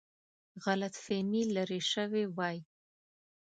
غلط 0.63 0.93
فهمي 1.03 1.43
لیرې 1.53 1.81
شوې 1.91 2.23
وای. 2.35 2.57